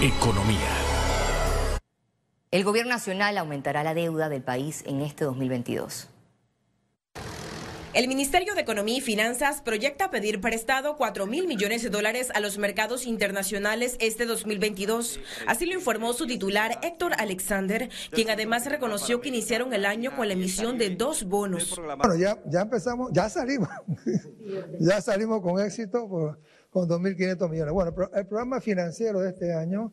Economía. 0.00 0.77
El 2.50 2.64
gobierno 2.64 2.92
nacional 2.92 3.36
aumentará 3.36 3.84
la 3.84 3.92
deuda 3.92 4.30
del 4.30 4.42
país 4.42 4.82
en 4.86 5.02
este 5.02 5.26
2022. 5.26 6.08
El 7.92 8.08
Ministerio 8.08 8.54
de 8.54 8.62
Economía 8.62 8.96
y 8.96 9.00
Finanzas 9.02 9.60
proyecta 9.60 10.10
pedir 10.10 10.40
prestado 10.40 10.96
4 10.96 11.26
mil 11.26 11.46
millones 11.46 11.82
de 11.82 11.90
dólares 11.90 12.30
a 12.34 12.40
los 12.40 12.56
mercados 12.56 13.06
internacionales 13.06 13.98
este 14.00 14.24
2022. 14.24 15.20
Así 15.46 15.66
lo 15.66 15.74
informó 15.74 16.14
su 16.14 16.26
titular 16.26 16.78
Héctor 16.82 17.12
Alexander, 17.18 17.90
quien 18.12 18.30
además 18.30 18.64
reconoció 18.64 19.20
que 19.20 19.28
iniciaron 19.28 19.74
el 19.74 19.84
año 19.84 20.16
con 20.16 20.26
la 20.26 20.32
emisión 20.32 20.78
de 20.78 20.88
dos 20.88 21.24
bonos. 21.24 21.78
Bueno, 21.98 22.16
ya, 22.16 22.38
ya 22.46 22.62
empezamos, 22.62 23.10
ya 23.12 23.28
salimos, 23.28 23.68
ya 24.80 25.02
salimos 25.02 25.42
con 25.42 25.60
éxito 25.60 26.08
con 26.70 26.88
2.500 26.88 27.50
millones. 27.50 27.74
Bueno, 27.74 27.92
el 28.14 28.26
programa 28.26 28.58
financiero 28.62 29.20
de 29.20 29.30
este 29.30 29.52
año 29.52 29.92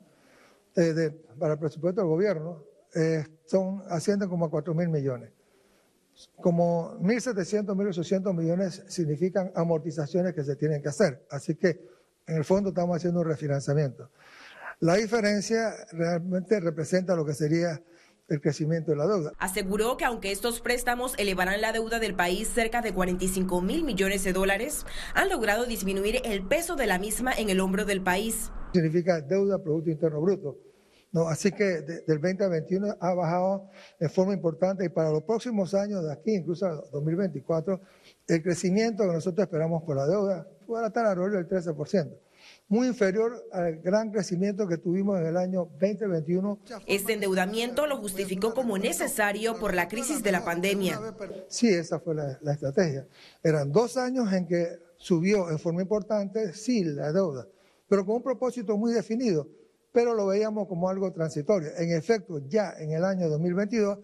eh, 0.76 1.12
para 1.40 1.54
el 1.54 1.60
presupuesto 1.60 2.02
del 2.02 2.10
gobierno 2.10 2.64
eh, 2.94 3.26
son, 3.46 3.84
ascienden 3.90 4.30
como 4.30 4.46
a 4.46 4.50
4 4.50 4.74
mil 4.74 4.90
millones. 4.90 5.32
Como 6.38 6.98
1.700, 7.00 7.76
1.800 7.76 8.34
millones 8.34 8.84
significan 8.88 9.52
amortizaciones 9.54 10.34
que 10.34 10.44
se 10.44 10.56
tienen 10.56 10.82
que 10.82 10.90
hacer. 10.90 11.26
Así 11.30 11.56
que 11.56 11.82
en 12.26 12.38
el 12.38 12.46
fondo 12.46 12.70
estamos 12.70 12.96
haciendo 12.96 13.20
un 13.20 13.28
refinanciamiento. 13.28 14.10
La 14.80 14.96
diferencia 14.96 15.74
realmente 15.92 16.60
representa 16.60 17.16
lo 17.16 17.26
que 17.26 17.34
sería 17.34 17.82
el 18.28 18.42
crecimiento 18.42 18.92
de 18.92 18.98
la 18.98 19.08
deuda. 19.08 19.32
Aseguró 19.38 19.98
que 19.98 20.06
aunque 20.06 20.32
estos 20.32 20.62
préstamos 20.62 21.14
elevarán 21.18 21.62
la 21.62 21.72
deuda 21.72 22.00
del 22.00 22.16
país 22.16 22.48
cerca 22.48 22.82
de 22.82 22.94
45 22.94 23.62
mil 23.62 23.84
millones 23.84 24.24
de 24.24 24.34
dólares, 24.34 24.86
han 25.14 25.30
logrado 25.30 25.66
disminuir 25.66 26.22
el 26.24 26.46
peso 26.48 26.76
de 26.76 26.88
la 26.88 26.98
misma 26.98 27.34
en 27.34 27.50
el 27.50 27.60
hombro 27.60 27.86
del 27.86 28.02
país. 28.02 28.52
Significa 28.74 29.22
deuda 29.22 29.62
Producto 29.62 29.92
Interno 29.92 30.22
Bruto. 30.22 30.65
No, 31.16 31.30
así 31.30 31.50
que 31.54 31.64
del 31.82 32.20
2021 32.20 32.98
ha 33.00 33.14
bajado 33.14 33.70
de 33.98 34.10
forma 34.10 34.34
importante 34.34 34.84
y 34.84 34.90
para 34.90 35.12
los 35.12 35.24
próximos 35.24 35.74
años 35.74 36.04
de 36.04 36.12
aquí, 36.12 36.36
incluso 36.36 36.68
2024, 36.92 37.80
el 38.28 38.44
crecimiento 38.44 39.04
que 39.04 39.14
nosotros 39.14 39.46
esperamos 39.46 39.84
por 39.84 39.96
la 39.96 40.08
deuda 40.08 40.46
puede 40.68 40.88
estar 40.88 41.06
alrededor 41.06 41.48
del 41.48 41.48
13% 41.48 42.18
muy 42.68 42.88
inferior 42.88 43.48
al 43.54 43.78
gran 43.78 44.12
crecimiento 44.12 44.68
que 44.68 44.78
tuvimos 44.78 45.18
en 45.22 45.28
el 45.28 45.38
año 45.38 45.70
2021. 45.80 46.60
Este 46.86 47.14
endeudamiento 47.14 47.88
lo 47.88 47.96
justificó 47.96 48.54
como 48.54 48.78
necesario 48.78 49.58
por 49.58 49.74
la 49.74 49.88
crisis 49.88 50.22
de 50.22 50.34
la 50.34 50.44
pandemia. 50.44 51.00
Sí, 51.48 51.70
esa 51.70 51.98
fue 51.98 52.16
la, 52.16 52.38
la 52.42 52.52
estrategia. 52.52 53.08
Eran 53.42 53.72
dos 53.72 53.96
años 53.96 54.34
en 54.34 54.48
que 54.48 54.68
subió 54.98 55.50
en 55.50 55.60
forma 55.60 55.82
importante, 55.82 56.52
sí, 56.52 56.84
la 56.84 57.14
deuda, 57.14 57.48
pero 57.88 58.06
con 58.06 58.18
un 58.18 58.22
propósito 58.22 58.76
muy 58.76 58.92
definido, 58.92 59.48
pero 59.96 60.14
lo 60.14 60.28
veíamos 60.28 60.68
como 60.68 60.90
algo 60.90 61.14
transitorio. 61.14 61.70
En 61.78 61.90
efecto, 61.96 62.40
ya 62.50 62.74
en 62.78 62.92
el 62.92 63.06
año 63.06 63.30
2022, 63.30 64.00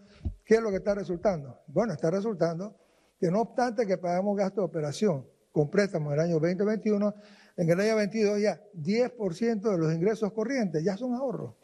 ¿qué 0.45 0.55
es 0.55 0.61
lo 0.61 0.69
que 0.69 0.77
está 0.77 0.95
resultando? 0.95 1.59
Bueno, 1.67 1.91
está 1.91 2.09
resultando 2.09 2.77
que 3.19 3.29
no 3.29 3.41
obstante 3.41 3.85
que 3.85 3.97
pagamos 3.97 4.37
gasto 4.37 4.61
de 4.61 4.67
operación 4.67 5.27
con 5.51 5.69
préstamos 5.69 6.13
en 6.13 6.19
el 6.19 6.25
año 6.27 6.33
2021, 6.35 7.13
en 7.57 7.69
el 7.69 7.79
año 7.81 7.97
22 7.97 8.39
ya 8.39 8.61
10% 8.73 9.69
de 9.69 9.77
los 9.77 9.93
ingresos 9.93 10.31
corrientes 10.31 10.81
ya 10.81 10.95
son 10.95 11.13
ahorros. 11.13 11.55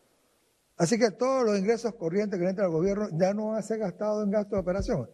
Así 0.76 1.00
que 1.00 1.12
todos 1.12 1.46
los 1.46 1.58
ingresos 1.58 1.96
corrientes 1.96 2.38
que 2.38 2.50
entran 2.50 2.66
al 2.66 2.74
gobierno 2.74 3.08
ya 3.14 3.34
no 3.34 3.48
van 3.48 3.60
a 3.60 3.62
ser 3.62 3.80
gastados 3.80 4.26
en 4.26 4.32
gastos 4.32 4.52
de 4.52 4.60
operación. 4.60 5.10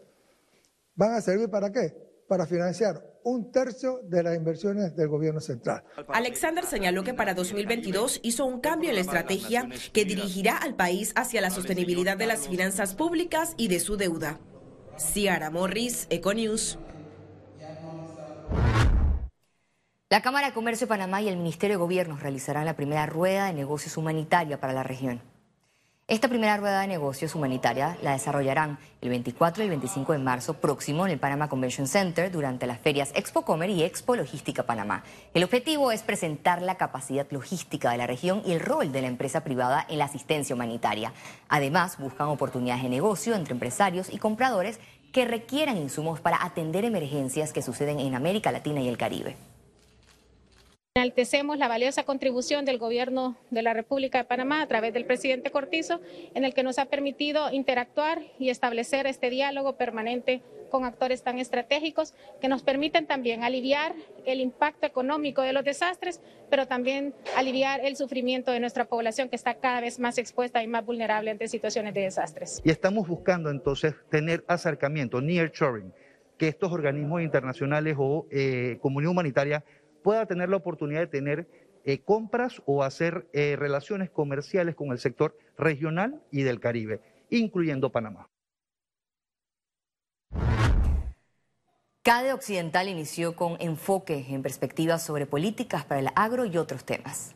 ¿Van 0.96 1.14
a 1.14 1.22
servir 1.22 1.52
para 1.52 1.72
qué? 1.72 2.13
Para 2.34 2.48
financiar 2.48 3.00
un 3.26 3.52
tercio 3.52 4.00
de 4.06 4.24
las 4.24 4.36
inversiones 4.36 4.96
del 4.96 5.08
gobierno 5.08 5.40
central. 5.40 5.84
Alexander 6.08 6.66
señaló 6.66 7.04
que 7.04 7.14
para 7.14 7.36
2022 7.36 8.22
hizo 8.24 8.44
un 8.48 8.60
cambio 8.60 8.90
en 8.90 8.96
la 8.96 9.02
estrategia 9.02 9.70
que 9.92 10.04
dirigirá 10.04 10.58
al 10.58 10.74
país 10.74 11.14
hacia 11.16 11.42
la 11.42 11.52
sostenibilidad 11.52 12.18
de 12.18 12.26
las 12.26 12.48
finanzas 12.48 12.96
públicas 12.96 13.54
y 13.56 13.68
de 13.68 13.80
su 13.80 13.98
deuda. 13.98 14.40
Ciara 14.98 15.52
Morris, 15.52 16.08
Econews. 16.10 16.80
La 20.10 20.24
Cámara 20.24 20.48
de 20.48 20.54
Comercio 20.56 20.88
de 20.88 20.90
Panamá 20.90 21.22
y 21.22 21.30
el 21.30 21.38
Ministerio 21.38 21.76
de 21.78 21.82
Gobiernos 21.82 22.24
realizarán 22.24 22.66
la 22.66 22.76
primera 22.76 23.06
rueda 23.06 23.46
de 23.46 23.54
negocios 23.54 23.96
humanitaria 23.96 24.60
para 24.60 24.74
la 24.74 24.82
región. 24.82 25.22
Esta 26.10 26.28
primera 26.28 26.58
rueda 26.58 26.82
de 26.82 26.88
negocios 26.88 27.34
humanitaria 27.34 27.98
la 28.02 28.12
desarrollarán 28.12 28.78
el 29.00 29.08
24 29.08 29.64
y 29.64 29.68
el 29.68 29.70
25 29.70 30.12
de 30.12 30.20
marzo 30.20 30.56
próximo 30.56 31.06
en 31.06 31.14
el 31.14 31.20
Panama 31.20 31.48
Convention 31.48 31.88
Center 31.88 32.30
durante 32.30 32.68
las 32.68 32.82
ferias 32.82 33.14
Expo 33.16 33.44
Comer 33.44 33.70
y 33.70 33.84
Expo 33.84 34.18
Logística 34.18 34.64
Panamá. 34.64 35.06
El 35.34 35.46
objetivo 35.46 35.94
es 35.94 36.04
presentar 36.04 36.62
la 36.62 36.76
capacidad 36.76 37.26
logística 37.32 37.90
de 37.90 37.98
la 37.98 38.06
región 38.06 38.42
y 38.46 38.52
el 38.52 38.60
rol 38.60 38.92
de 38.92 39.00
la 39.00 39.08
empresa 39.08 39.46
privada 39.46 39.86
en 39.88 39.98
la 39.98 40.06
asistencia 40.06 40.54
humanitaria. 40.54 41.14
Además, 41.48 41.98
buscan 41.98 42.28
oportunidades 42.28 42.84
de 42.84 42.90
negocio 42.90 43.34
entre 43.34 43.54
empresarios 43.54 44.12
y 44.12 44.18
compradores 44.18 44.82
que 45.14 45.24
requieran 45.24 45.78
insumos 45.78 46.20
para 46.20 46.44
atender 46.44 46.84
emergencias 46.84 47.54
que 47.54 47.62
suceden 47.62 48.02
en 48.02 48.14
América 48.14 48.52
Latina 48.52 48.82
y 48.82 48.90
el 48.90 48.98
Caribe. 48.98 49.38
Enaltecemos 50.96 51.58
la 51.58 51.68
valiosa 51.68 52.04
contribución 52.04 52.66
del 52.66 52.78
Gobierno 52.78 53.36
de 53.50 53.64
la 53.64 53.74
República 53.74 54.20
de 54.20 54.26
Panamá 54.26 54.62
a 54.62 54.68
través 54.68 54.94
del 54.94 55.06
presidente 55.06 55.50
Cortizo, 55.50 56.00
en 56.36 56.46
el 56.46 56.54
que 56.54 56.62
nos 56.62 56.78
ha 56.78 56.86
permitido 56.86 57.52
interactuar 57.52 58.22
y 58.38 58.52
establecer 58.52 59.08
este 59.08 59.32
diálogo 59.32 59.76
permanente 59.76 60.44
con 60.70 60.86
actores 60.86 61.24
tan 61.24 61.40
estratégicos 61.40 62.14
que 62.40 62.48
nos 62.48 62.62
permiten 62.62 63.08
también 63.08 63.44
aliviar 63.44 63.96
el 64.28 64.40
impacto 64.40 64.86
económico 64.86 65.42
de 65.42 65.54
los 65.54 65.64
desastres, 65.64 66.22
pero 66.52 66.68
también 66.68 67.16
aliviar 67.36 67.84
el 67.84 67.96
sufrimiento 67.96 68.52
de 68.52 68.60
nuestra 68.60 68.86
población 68.86 69.30
que 69.30 69.36
está 69.36 69.56
cada 69.56 69.82
vez 69.82 69.98
más 69.98 70.20
expuesta 70.20 70.62
y 70.62 70.68
más 70.68 70.86
vulnerable 70.86 71.32
ante 71.32 71.48
situaciones 71.48 71.96
de 71.96 72.02
desastres. 72.02 72.62
Y 72.64 72.70
estamos 72.70 73.08
buscando 73.08 73.50
entonces 73.50 73.96
tener 74.12 74.46
acercamiento, 74.48 75.22
nearshoring, 75.22 75.92
que 76.38 76.50
estos 76.50 76.72
organismos 76.72 77.24
internacionales 77.24 77.96
o 77.98 78.28
eh, 78.30 78.78
comunidad 78.80 79.12
humanitaria 79.12 79.64
pueda 80.04 80.26
tener 80.28 80.50
la 80.50 80.58
oportunidad 80.58 81.00
de 81.00 81.08
tener 81.08 81.48
eh, 81.86 82.00
compras 82.00 82.62
o 82.66 82.84
hacer 82.84 83.28
eh, 83.34 83.56
relaciones 83.58 84.10
comerciales 84.10 84.76
con 84.76 84.92
el 84.92 85.00
sector 85.00 85.36
regional 85.58 86.22
y 86.32 86.44
del 86.44 86.60
Caribe, 86.60 87.02
incluyendo 87.30 87.92
Panamá. 87.92 88.30
CADE 92.04 92.34
Occidental 92.34 92.90
inició 92.90 93.36
con 93.36 93.56
enfoque 93.60 94.26
en 94.30 94.42
perspectivas 94.42 95.04
sobre 95.04 95.26
políticas 95.26 95.86
para 95.86 96.02
el 96.02 96.10
agro 96.16 96.46
y 96.46 96.58
otros 96.58 96.84
temas. 96.84 97.34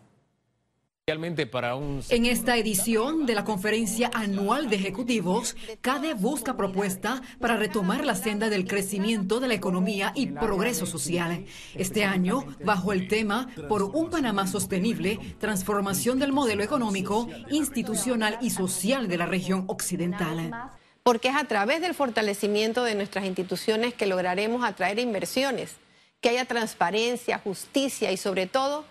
En 1.09 2.25
esta 2.25 2.57
edición 2.57 3.25
de 3.25 3.33
la 3.33 3.45
conferencia 3.45 4.11
anual 4.13 4.69
de 4.69 4.75
ejecutivos, 4.75 5.55
CADE 5.79 6.15
busca 6.15 6.57
propuesta 6.57 7.21
para 7.39 7.55
retomar 7.55 8.03
la 8.03 8.13
senda 8.13 8.49
del 8.49 8.67
crecimiento 8.67 9.39
de 9.39 9.47
la 9.47 9.53
economía 9.53 10.11
y 10.15 10.27
progreso 10.27 10.85
social. 10.85 11.45
Este 11.75 12.03
año, 12.03 12.43
bajo 12.61 12.91
el 12.91 13.07
tema 13.07 13.47
Por 13.69 13.83
un 13.83 14.09
Panamá 14.09 14.47
sostenible, 14.47 15.17
transformación 15.39 16.19
del 16.19 16.33
modelo 16.33 16.61
económico, 16.61 17.29
institucional 17.49 18.37
y 18.41 18.49
social 18.49 19.07
de 19.07 19.17
la 19.17 19.27
región 19.27 19.63
occidental 19.67 20.71
porque 21.03 21.29
es 21.29 21.37
a 21.37 21.45
través 21.45 21.79
del 21.79 21.93
fortalecimiento 21.93 22.83
de 22.83 22.95
nuestras 22.95 23.23
instituciones 23.23 23.93
que 23.93 24.07
lograremos 24.07 24.65
atraer 24.65 24.99
inversiones, 24.99 25.77
que 26.19 26.27
haya 26.27 26.43
transparencia, 26.43 27.39
justicia 27.39 28.11
y 28.11 28.17
sobre 28.17 28.45
todo 28.45 28.83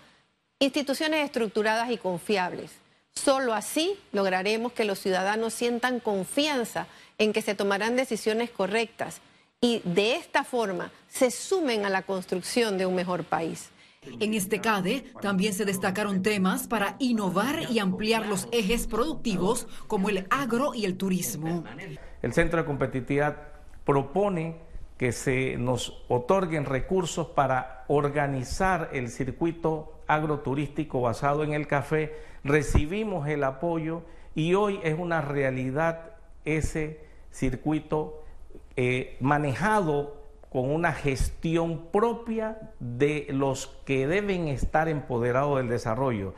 Instituciones 0.59 1.23
estructuradas 1.23 1.91
y 1.91 1.97
confiables. 1.97 2.71
Solo 3.13 3.53
así 3.53 3.93
lograremos 4.11 4.71
que 4.71 4.85
los 4.85 4.97
ciudadanos 4.97 5.53
sientan 5.53 5.99
confianza 5.99 6.87
en 7.19 7.31
que 7.31 7.43
se 7.43 7.53
tomarán 7.53 7.95
decisiones 7.95 8.49
correctas 8.49 9.21
y 9.61 9.83
de 9.85 10.15
esta 10.15 10.43
forma 10.43 10.91
se 11.07 11.29
sumen 11.29 11.85
a 11.85 11.91
la 11.91 12.01
construcción 12.01 12.79
de 12.79 12.87
un 12.87 12.95
mejor 12.95 13.23
país. 13.23 13.69
En 14.19 14.33
este 14.33 14.59
CADE 14.59 15.05
también 15.21 15.53
se 15.53 15.63
destacaron 15.63 16.23
temas 16.23 16.67
para 16.67 16.95
innovar 16.97 17.69
y 17.69 17.77
ampliar 17.77 18.25
los 18.25 18.47
ejes 18.51 18.87
productivos 18.87 19.67
como 19.85 20.09
el 20.09 20.25
agro 20.31 20.73
y 20.73 20.85
el 20.85 20.97
turismo. 20.97 21.65
El 22.23 22.33
Centro 22.33 22.59
de 22.59 22.65
Competitividad 22.65 23.37
propone 23.85 24.66
que 24.97 25.11
se 25.11 25.57
nos 25.57 26.03
otorguen 26.07 26.65
recursos 26.65 27.27
para 27.27 27.85
organizar 27.87 28.89
el 28.93 29.09
circuito 29.09 30.01
agroturístico 30.07 31.01
basado 31.01 31.43
en 31.43 31.53
el 31.53 31.67
café, 31.67 32.15
recibimos 32.43 33.27
el 33.27 33.43
apoyo 33.43 34.03
y 34.33 34.53
hoy 34.55 34.79
es 34.83 34.97
una 34.97 35.21
realidad 35.21 36.13
ese 36.45 37.01
circuito 37.31 38.23
eh, 38.75 39.17
manejado 39.19 40.17
con 40.49 40.71
una 40.71 40.93
gestión 40.93 41.87
propia 41.91 42.71
de 42.79 43.27
los 43.29 43.67
que 43.85 44.07
deben 44.07 44.47
estar 44.47 44.87
empoderados 44.87 45.57
del 45.57 45.67
desarrollo, 45.69 46.33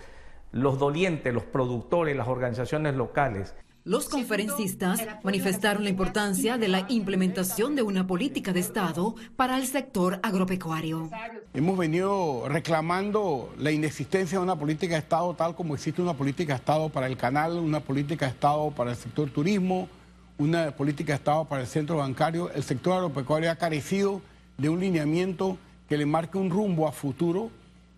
los 0.52 0.80
dolientes, 0.80 1.34
los 1.34 1.44
productores, 1.44 2.16
las 2.16 2.28
organizaciones 2.28 2.96
locales. 2.96 3.56
Los 3.90 4.08
conferencistas 4.08 5.04
manifestaron 5.24 5.84
la 5.84 5.90
importancia 5.90 6.60
de 6.60 6.68
la 6.68 6.86
implementación 6.90 7.76
de 7.76 7.82
una 7.82 8.06
política 8.06 8.54
de 8.54 8.60
Estado 8.60 9.16
para 9.36 9.58
el 9.58 9.66
sector 9.66 10.20
agropecuario. 10.22 11.10
Hemos 11.56 11.76
venido 11.76 12.48
reclamando 12.48 13.52
la 13.58 13.72
inexistencia 13.72 14.38
de 14.38 14.44
una 14.44 14.56
política 14.56 14.94
de 14.94 15.00
Estado 15.00 15.34
tal 15.34 15.56
como 15.56 15.74
existe 15.74 16.04
una 16.04 16.14
política 16.14 16.54
de 16.54 16.58
Estado 16.60 16.90
para 16.90 17.08
el 17.08 17.18
canal, 17.18 17.54
una 17.54 17.80
política 17.80 18.28
de 18.28 18.34
Estado 18.34 18.70
para 18.70 18.92
el 18.92 18.96
sector 18.96 19.28
turismo, 19.32 19.90
una 20.38 20.70
política 20.70 21.14
de 21.14 21.18
Estado 21.18 21.46
para 21.46 21.62
el 21.64 21.68
centro 21.68 21.98
bancario. 21.98 22.52
El 22.52 22.62
sector 22.62 22.94
agropecuario 22.94 23.50
ha 23.50 23.56
carecido 23.56 24.22
de 24.60 24.70
un 24.70 24.82
lineamiento 24.82 25.58
que 25.88 25.98
le 25.98 26.06
marque 26.06 26.38
un 26.38 26.52
rumbo 26.52 26.88
a 26.88 26.92
futuro 26.92 27.50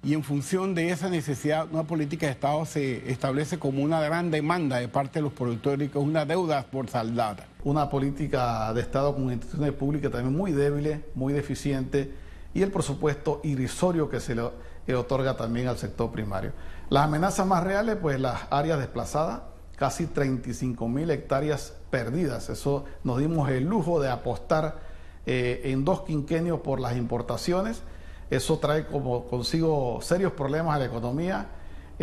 y 0.03 0.15
en 0.15 0.23
función 0.23 0.73
de 0.73 0.89
esa 0.89 1.09
necesidad, 1.09 1.67
una 1.71 1.83
política 1.83 2.25
de 2.25 2.31
Estado 2.31 2.65
se 2.65 3.11
establece 3.11 3.59
como 3.59 3.83
una 3.83 4.01
gran 4.01 4.31
demanda 4.31 4.77
de 4.77 4.87
parte 4.87 5.19
de 5.19 5.23
los 5.23 5.33
productores, 5.33 5.91
una 5.93 6.25
deuda 6.25 6.63
por 6.63 6.89
saldar. 6.89 7.45
Una 7.63 7.87
política 7.87 8.73
de 8.73 8.81
Estado 8.81 9.13
con 9.13 9.31
instituciones 9.31 9.73
públicas 9.73 10.11
también 10.11 10.35
muy 10.35 10.53
débiles, 10.53 11.01
muy 11.13 11.33
deficiente 11.33 12.11
y 12.55 12.63
el 12.63 12.71
presupuesto 12.71 13.41
irrisorio 13.43 14.09
que 14.09 14.19
se 14.19 14.33
le 14.33 14.95
otorga 14.95 15.37
también 15.37 15.67
al 15.67 15.77
sector 15.77 16.11
primario. 16.11 16.51
Las 16.89 17.05
amenazas 17.05 17.45
más 17.45 17.63
reales, 17.63 17.97
pues 18.01 18.19
las 18.19 18.41
áreas 18.49 18.79
desplazadas, 18.79 19.41
casi 19.77 20.07
35 20.07 20.87
mil 20.89 21.11
hectáreas 21.11 21.75
perdidas. 21.91 22.49
Eso 22.49 22.85
nos 23.03 23.19
dimos 23.19 23.49
el 23.49 23.65
lujo 23.65 24.01
de 24.01 24.09
apostar 24.09 24.79
eh, 25.27 25.61
en 25.65 25.85
dos 25.85 26.01
quinquenios 26.01 26.61
por 26.61 26.79
las 26.79 26.97
importaciones. 26.97 27.83
Eso 28.31 28.57
trae 28.57 28.87
como 28.87 29.25
consigo 29.25 29.99
serios 30.01 30.31
problemas 30.31 30.75
a 30.75 30.79
la 30.79 30.85
economía 30.85 31.47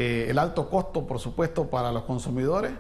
eh, 0.01 0.31
el 0.31 0.39
alto 0.39 0.71
costo, 0.71 1.05
por 1.05 1.19
supuesto, 1.19 1.69
para 1.69 1.91
los 1.91 2.05
consumidores. 2.05 2.71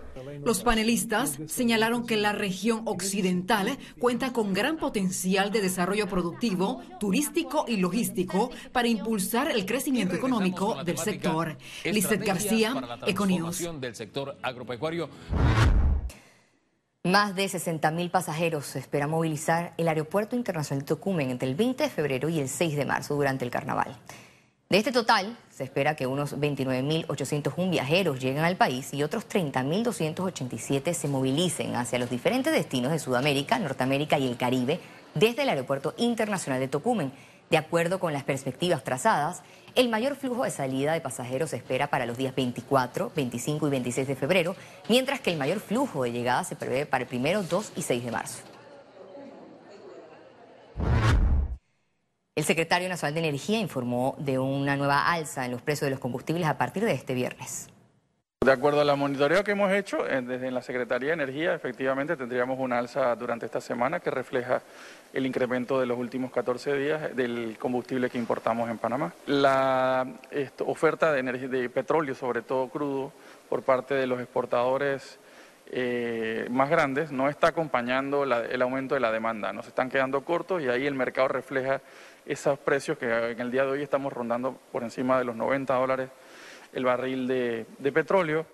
Los 0.44 0.62
panelistas 0.62 1.36
señalaron 1.48 2.06
que 2.06 2.16
la 2.16 2.30
región 2.30 2.82
occidental 2.84 3.76
cuenta 3.98 4.32
con 4.32 4.54
gran 4.54 4.76
potencial 4.76 5.50
de 5.50 5.60
desarrollo 5.60 6.06
productivo, 6.06 6.80
turístico 7.00 7.64
y 7.66 7.78
logístico 7.78 8.52
para 8.70 8.86
impulsar 8.86 9.50
el 9.50 9.66
crecimiento 9.66 10.14
económico 10.14 10.84
del 10.84 10.96
sector. 10.96 11.56
Lizeth 11.84 12.24
García, 12.24 13.00
Econius. 13.04 13.66
Más 17.08 17.34
de 17.34 17.46
60.000 17.46 18.10
pasajeros 18.10 18.66
se 18.66 18.80
espera 18.80 19.06
movilizar 19.06 19.72
el 19.78 19.88
Aeropuerto 19.88 20.36
Internacional 20.36 20.82
de 20.82 20.88
Tocumen 20.88 21.30
entre 21.30 21.48
el 21.48 21.54
20 21.54 21.84
de 21.84 21.88
febrero 21.88 22.28
y 22.28 22.38
el 22.38 22.50
6 22.50 22.76
de 22.76 22.84
marzo 22.84 23.14
durante 23.14 23.46
el 23.46 23.50
carnaval. 23.50 23.96
De 24.68 24.76
este 24.76 24.92
total, 24.92 25.38
se 25.48 25.64
espera 25.64 25.96
que 25.96 26.06
unos 26.06 26.36
29.801 26.36 27.70
viajeros 27.70 28.20
lleguen 28.20 28.44
al 28.44 28.58
país 28.58 28.92
y 28.92 29.02
otros 29.02 29.26
30.287 29.26 30.92
se 30.92 31.08
movilicen 31.08 31.76
hacia 31.76 31.98
los 31.98 32.10
diferentes 32.10 32.52
destinos 32.52 32.92
de 32.92 32.98
Sudamérica, 32.98 33.58
Norteamérica 33.58 34.18
y 34.18 34.28
el 34.28 34.36
Caribe 34.36 34.78
desde 35.14 35.44
el 35.44 35.48
Aeropuerto 35.48 35.94
Internacional 35.96 36.60
de 36.60 36.68
Tocumen. 36.68 37.10
De 37.50 37.56
acuerdo 37.56 37.98
con 37.98 38.12
las 38.12 38.24
perspectivas 38.24 38.84
trazadas, 38.84 39.42
el 39.74 39.88
mayor 39.88 40.16
flujo 40.16 40.44
de 40.44 40.50
salida 40.50 40.92
de 40.92 41.00
pasajeros 41.00 41.50
se 41.50 41.56
espera 41.56 41.88
para 41.88 42.04
los 42.04 42.18
días 42.18 42.34
24, 42.34 43.12
25 43.14 43.66
y 43.66 43.70
26 43.70 44.08
de 44.08 44.16
febrero, 44.16 44.56
mientras 44.88 45.20
que 45.20 45.30
el 45.30 45.38
mayor 45.38 45.60
flujo 45.60 46.02
de 46.02 46.12
llegada 46.12 46.44
se 46.44 46.56
prevé 46.56 46.84
para 46.84 47.04
el 47.04 47.08
primero, 47.08 47.42
2 47.42 47.72
y 47.76 47.82
6 47.82 48.04
de 48.04 48.10
marzo. 48.10 48.38
El 52.36 52.44
secretario 52.44 52.88
nacional 52.88 53.14
de 53.14 53.20
Energía 53.20 53.58
informó 53.58 54.14
de 54.18 54.38
una 54.38 54.76
nueva 54.76 55.10
alza 55.10 55.44
en 55.44 55.50
los 55.50 55.62
precios 55.62 55.86
de 55.86 55.90
los 55.90 56.00
combustibles 56.00 56.46
a 56.46 56.56
partir 56.56 56.84
de 56.84 56.92
este 56.92 57.14
viernes. 57.14 57.68
De 58.48 58.54
acuerdo 58.54 58.80
al 58.80 58.96
monitoreo 58.96 59.44
que 59.44 59.50
hemos 59.50 59.70
hecho 59.72 60.08
eh, 60.08 60.22
desde 60.22 60.50
la 60.50 60.62
Secretaría 60.62 61.08
de 61.08 61.14
Energía, 61.22 61.52
efectivamente 61.52 62.16
tendríamos 62.16 62.58
una 62.58 62.78
alza 62.78 63.14
durante 63.14 63.44
esta 63.44 63.60
semana 63.60 64.00
que 64.00 64.10
refleja 64.10 64.62
el 65.12 65.26
incremento 65.26 65.78
de 65.78 65.84
los 65.84 65.98
últimos 65.98 66.32
14 66.32 66.72
días 66.78 67.14
del 67.14 67.58
combustible 67.58 68.08
que 68.08 68.16
importamos 68.16 68.70
en 68.70 68.78
Panamá. 68.78 69.12
La 69.26 70.06
oferta 70.64 71.12
de, 71.12 71.22
de 71.22 71.68
petróleo, 71.68 72.14
sobre 72.14 72.40
todo 72.40 72.70
crudo, 72.70 73.12
por 73.50 73.64
parte 73.64 73.92
de 73.92 74.06
los 74.06 74.18
exportadores 74.18 75.18
eh, 75.70 76.46
más 76.48 76.70
grandes 76.70 77.12
no 77.12 77.28
está 77.28 77.48
acompañando 77.48 78.24
el 78.24 78.62
aumento 78.62 78.94
de 78.94 79.00
la 79.00 79.12
demanda. 79.12 79.52
Nos 79.52 79.66
están 79.66 79.90
quedando 79.90 80.24
cortos 80.24 80.62
y 80.62 80.68
ahí 80.70 80.86
el 80.86 80.94
mercado 80.94 81.28
refleja 81.28 81.82
esos 82.24 82.58
precios 82.58 82.96
que 82.96 83.32
en 83.32 83.40
el 83.40 83.50
día 83.50 83.64
de 83.64 83.72
hoy 83.72 83.82
estamos 83.82 84.10
rondando 84.10 84.58
por 84.72 84.84
encima 84.84 85.18
de 85.18 85.24
los 85.24 85.36
90 85.36 85.74
dólares 85.74 86.08
el 86.72 86.84
barril 86.84 87.26
de, 87.26 87.66
de 87.78 87.92
petróleo. 87.92 88.46